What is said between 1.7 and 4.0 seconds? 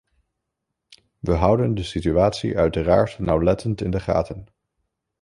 de situatie uiteraard nauwlettend in de